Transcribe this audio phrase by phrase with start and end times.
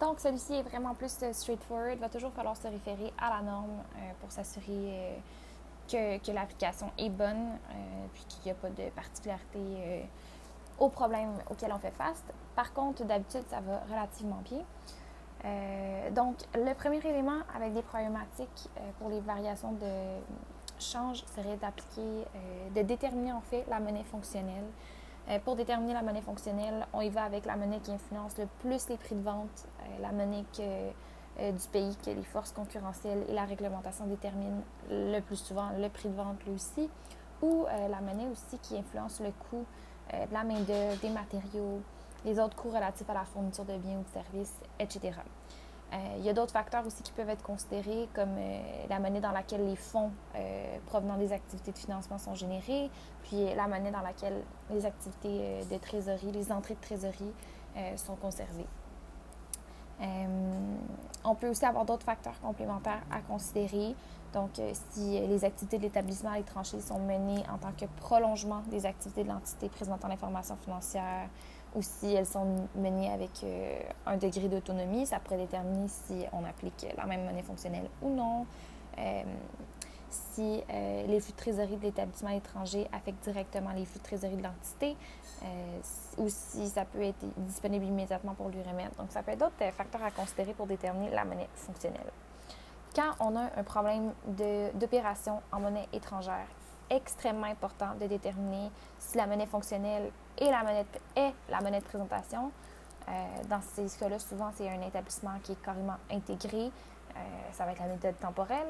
[0.00, 1.94] Donc, celui-ci est vraiment plus straightforward.
[1.94, 3.82] Il va toujours falloir se référer à la norme
[4.20, 5.18] pour s'assurer
[5.88, 7.58] que, que l'application est bonne,
[8.14, 10.06] puis qu'il n'y a pas de particularité
[10.78, 12.22] aux problèmes auxquels on fait face.
[12.54, 14.62] Par contre, d'habitude, ça va relativement bien.
[15.44, 20.20] Euh, donc, le premier élément avec des problématiques euh, pour les variations de
[20.80, 24.66] change serait d'appliquer, euh, de déterminer en fait la monnaie fonctionnelle.
[25.44, 28.88] Pour déterminer la monnaie fonctionnelle, on y va avec la monnaie qui influence le plus
[28.88, 29.66] les prix de vente,
[30.00, 30.44] la monnaie
[31.38, 36.08] du pays que les forces concurrentielles et la réglementation déterminent le plus souvent le prix
[36.08, 36.88] de vente lui aussi,
[37.42, 39.64] ou la monnaie aussi qui influence le coût
[40.12, 41.82] de la main-d'œuvre, des matériaux,
[42.24, 45.12] les autres coûts relatifs à la fourniture de biens ou de services, etc.
[45.92, 48.60] Euh, il y a d'autres facteurs aussi qui peuvent être considérés, comme euh,
[48.90, 52.90] la monnaie dans laquelle les fonds euh, provenant des activités de financement sont générés,
[53.22, 57.32] puis la monnaie dans laquelle les activités de trésorerie, les entrées de trésorerie
[57.96, 58.66] sont conservées.
[60.00, 63.94] On peut aussi avoir d'autres facteurs complémentaires à considérer.
[64.32, 64.60] Donc,
[64.90, 69.24] si les activités de l'établissement à l'étranger sont menées en tant que prolongement des activités
[69.24, 71.28] de l'entité présentant l'information financière,
[71.74, 76.44] ou si elles sont menées avec euh, un degré d'autonomie, ça pourrait déterminer si on
[76.44, 78.46] applique la même monnaie fonctionnelle ou non.
[78.98, 79.22] Euh,
[80.10, 84.36] si euh, les flux de trésorerie de l'établissement étranger affectent directement les flux de trésorerie
[84.36, 84.96] de l'entité,
[86.16, 88.96] ou si ça peut être disponible immédiatement pour lui remettre.
[88.96, 92.10] Donc, ça peut être d'autres facteurs à considérer pour déterminer la monnaie fonctionnelle.
[92.94, 94.12] Quand on a un problème
[94.74, 96.48] d'opération en monnaie étrangère,
[96.90, 101.80] extrêmement important de déterminer si la monnaie fonctionnelle est la monnaie de, est la monnaie
[101.80, 102.50] de présentation.
[103.08, 103.12] Euh,
[103.48, 106.66] dans ces cas-là, souvent, c'est un établissement qui est carrément intégré.
[106.66, 107.20] Euh,
[107.52, 108.68] ça va être la méthode temporelle.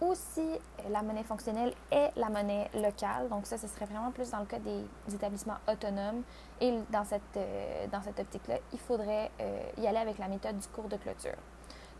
[0.00, 0.46] Ou si
[0.90, 3.28] la monnaie fonctionnelle est la monnaie locale.
[3.28, 6.22] Donc ça, ce serait vraiment plus dans le cas des, établissements autonomes.
[6.60, 9.30] Et dans cette, euh, cette optique-là, il faudrait
[9.76, 11.36] y aller avec la méthode du cours de clôture.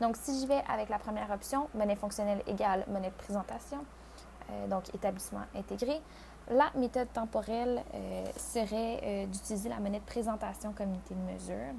[0.01, 3.79] Donc si j'y vais avec la première option, monnaie fonctionnelle égale monnaie de présentation,
[4.51, 6.01] euh, donc établissement intégré.
[6.51, 11.75] La méthode temporelle euh, serait euh, d'utiliser la monnaie de présentation comme unité de mesure.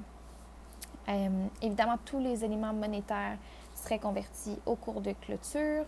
[1.62, 3.38] évidemment, tous les éléments monétaires
[3.74, 5.84] seraient convertis au cours de clôture.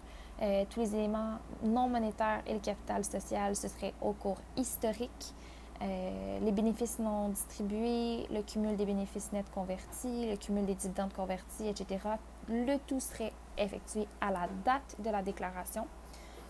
[0.71, 5.35] Tous les éléments non monétaires et le capital social, ce serait au cours historique.
[5.81, 11.69] les bénéfices non distribués, le cumul des bénéfices nets convertis, le cumul des dividendes convertis,
[11.69, 12.01] etc.
[12.49, 15.87] Le tout serait effectué à la date de la déclaration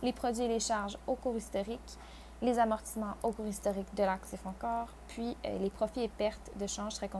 [0.02, 1.98] les produits et les charges au cours historique,
[2.42, 6.66] les amortissements au cours historique de l'actif encore, puis euh, les profits et pertes de
[6.66, 7.10] change seraient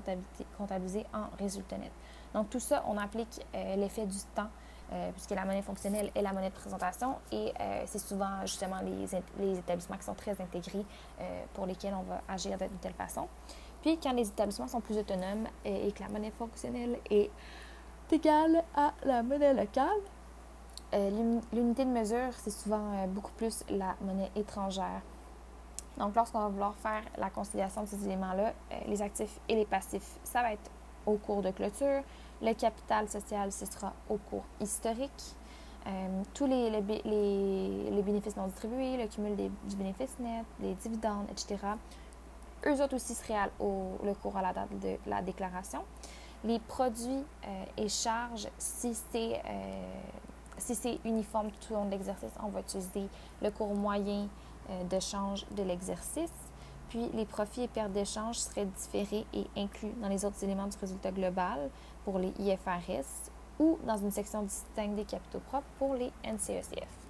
[0.59, 1.93] comptabilisés en résultat net.
[2.35, 4.51] Donc tout ça, on applique euh, l'effet du temps,
[4.93, 7.53] euh, puisque la monnaie fonctionnelle est la monnaie de présentation, et
[7.87, 10.85] c'est souvent justement les, établissements qui sont très intégrés
[11.55, 13.29] pour lesquels on va agir de, telle façon.
[13.81, 17.31] Puis quand les établissements sont plus autonomes et que la monnaie fonctionnelle est
[18.11, 19.89] égale à la monnaie locale,
[20.95, 25.01] euh, l'unité de mesure, c'est souvent euh, beaucoup plus la monnaie étrangère.
[25.97, 29.65] Donc, lorsqu'on va vouloir faire la conciliation de ces éléments-là, euh, les actifs et les
[29.65, 30.71] passifs, ça va être
[31.07, 32.03] au cours de clôture.
[32.43, 35.37] Le capital social, ce sera au cours historique.
[36.35, 41.57] tous les, les, bénéfices non distribués, le cumul des, du bénéfice net, les dividendes, etc.
[42.67, 45.85] Eux autres aussi seraient le cours à la date de la déclaration.
[46.45, 47.25] Les produits
[47.77, 49.41] et charges, si c'est
[50.63, 53.09] si c'est uniforme tout au long de l'exercice, on va utiliser
[53.41, 54.29] le cours moyen
[54.71, 56.31] euh, de change de l'exercice.
[56.93, 60.77] Puis les profits et pertes d'échange seraient différés et inclus dans les autres éléments du
[60.77, 61.71] résultat global
[62.05, 67.02] pour les IFRS ou dans une section distincte des capitaux propres pour les NCECF.